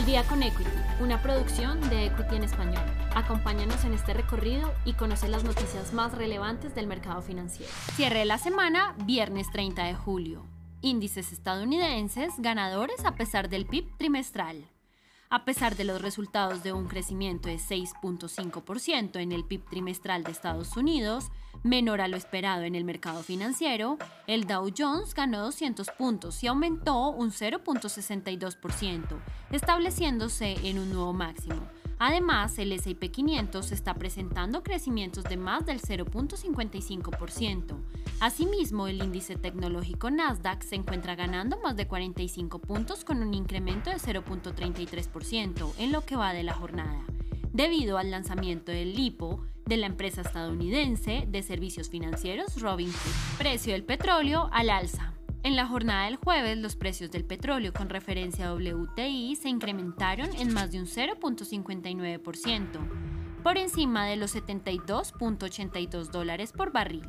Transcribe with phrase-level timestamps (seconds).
[0.00, 2.82] Al día con Equity, una producción de Equity en español.
[3.14, 7.70] Acompáñanos en este recorrido y conoce las noticias más relevantes del mercado financiero.
[7.96, 10.46] Cierre de la semana, viernes 30 de julio.
[10.80, 14.64] Índices estadounidenses ganadores a pesar del PIB trimestral.
[15.32, 20.32] A pesar de los resultados de un crecimiento de 6.5% en el PIB trimestral de
[20.32, 21.30] Estados Unidos,
[21.62, 23.96] menor a lo esperado en el mercado financiero,
[24.26, 29.20] el Dow Jones ganó 200 puntos y aumentó un 0.62%,
[29.52, 31.62] estableciéndose en un nuevo máximo.
[32.02, 37.76] Además, el S&P 500 está presentando crecimientos de más del 0.55%.
[38.20, 43.90] Asimismo, el índice tecnológico Nasdaq se encuentra ganando más de 45 puntos con un incremento
[43.90, 47.04] de 0.33% en lo que va de la jornada,
[47.52, 53.36] debido al lanzamiento del LIPO de la empresa estadounidense de servicios financieros Robinhood.
[53.36, 55.09] Precio del petróleo al alza.
[55.42, 60.28] En la jornada del jueves, los precios del petróleo con referencia a WTI se incrementaron
[60.36, 67.08] en más de un 0.59%, por encima de los 72.82 dólares por barril,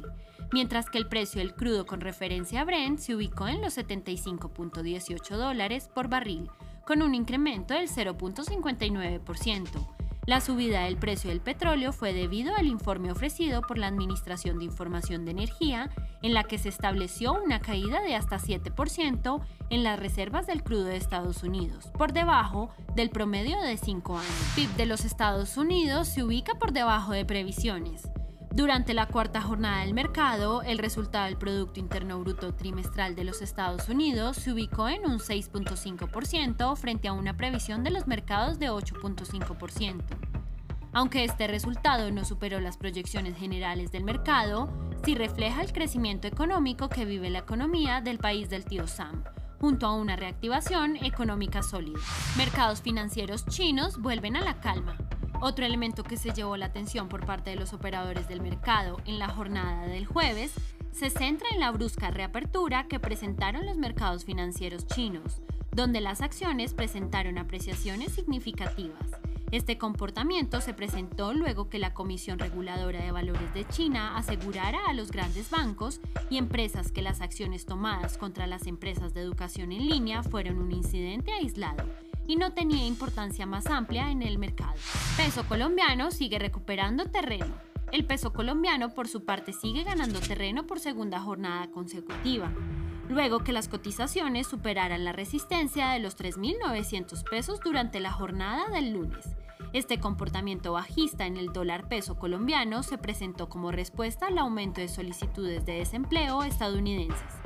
[0.53, 5.36] mientras que el precio del crudo con referencia a Brent se ubicó en los 75.18
[5.36, 6.50] dólares por barril,
[6.88, 10.00] con un incremento del 0.59%.
[10.27, 14.66] La subida del precio del petróleo fue debido al informe ofrecido por la Administración de
[14.66, 15.89] Información de Energía,
[16.22, 19.41] en la que se estableció una caída de hasta 7%
[19.72, 24.55] en las reservas del crudo de Estados Unidos, por debajo del promedio de 5 años.
[24.58, 28.11] El PIB de los Estados Unidos se ubica por debajo de previsiones.
[28.53, 33.41] Durante la cuarta jornada del mercado, el resultado del Producto Interno Bruto trimestral de los
[33.41, 38.69] Estados Unidos se ubicó en un 6.5% frente a una previsión de los mercados de
[38.69, 40.03] 8.5%.
[40.91, 44.69] Aunque este resultado no superó las proyecciones generales del mercado,
[45.05, 49.23] sí refleja el crecimiento económico que vive la economía del país del tío Sam,
[49.61, 51.99] junto a una reactivación económica sólida.
[52.35, 54.97] Mercados financieros chinos vuelven a la calma.
[55.44, 59.18] Otro elemento que se llevó la atención por parte de los operadores del mercado en
[59.18, 60.53] la jornada del jueves
[60.91, 65.41] se centra en la brusca reapertura que presentaron los mercados financieros chinos,
[65.72, 69.09] donde las acciones presentaron apreciaciones significativas.
[69.50, 74.94] Este comportamiento se presentó luego que la Comisión Reguladora de Valores de China asegurara a
[74.94, 79.90] los grandes bancos y empresas que las acciones tomadas contra las empresas de educación en
[79.90, 81.84] línea fueron un incidente aislado
[82.31, 84.72] y no tenía importancia más amplia en el mercado.
[85.18, 87.53] Peso colombiano sigue recuperando terreno.
[87.92, 92.50] El peso colombiano por su parte sigue ganando terreno por segunda jornada consecutiva,
[93.09, 98.94] luego que las cotizaciones superaran la resistencia de los 3.900 pesos durante la jornada del
[98.94, 99.36] lunes.
[99.74, 104.88] Este comportamiento bajista en el dólar peso colombiano se presentó como respuesta al aumento de
[104.88, 107.41] solicitudes de desempleo estadounidenses,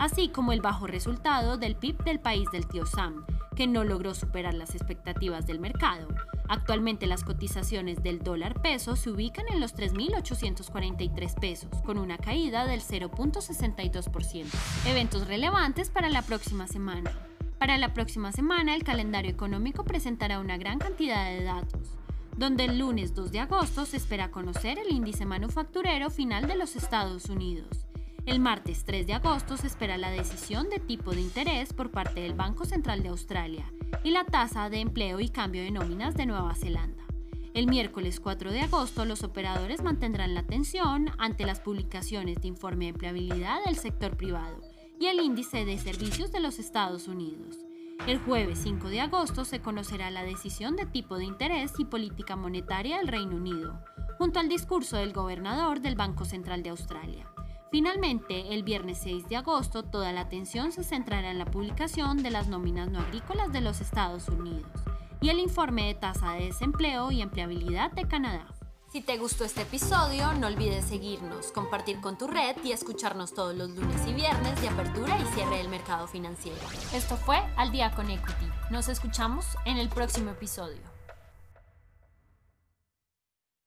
[0.00, 4.14] así como el bajo resultado del PIB del país del tío Sam, que no logró
[4.14, 6.08] superar las expectativas del mercado.
[6.48, 12.66] Actualmente las cotizaciones del dólar peso se ubican en los 3.843 pesos, con una caída
[12.66, 14.46] del 0.62%.
[14.86, 17.12] Eventos relevantes para la próxima semana.
[17.58, 21.90] Para la próxima semana el calendario económico presentará una gran cantidad de datos
[22.36, 26.74] donde el lunes 2 de agosto se espera conocer el índice manufacturero final de los
[26.74, 27.89] Estados Unidos.
[28.26, 32.20] El martes 3 de agosto se espera la decisión de tipo de interés por parte
[32.20, 33.72] del Banco Central de Australia
[34.04, 37.02] y la tasa de empleo y cambio de nóminas de Nueva Zelanda.
[37.54, 42.84] El miércoles 4 de agosto los operadores mantendrán la atención ante las publicaciones de informe
[42.84, 44.60] de empleabilidad del sector privado
[45.00, 47.58] y el índice de servicios de los Estados Unidos.
[48.06, 52.36] El jueves 5 de agosto se conocerá la decisión de tipo de interés y política
[52.36, 53.78] monetaria del Reino Unido,
[54.18, 57.26] junto al discurso del gobernador del Banco Central de Australia.
[57.70, 62.30] Finalmente, el viernes 6 de agosto, toda la atención se centrará en la publicación de
[62.30, 64.68] las nóminas no agrícolas de los Estados Unidos
[65.20, 68.46] y el informe de tasa de desempleo y empleabilidad de Canadá.
[68.90, 73.54] Si te gustó este episodio, no olvides seguirnos, compartir con tu red y escucharnos todos
[73.54, 76.58] los lunes y viernes de apertura y cierre del mercado financiero.
[76.92, 78.46] Esto fue Al día con Equity.
[78.70, 80.89] Nos escuchamos en el próximo episodio.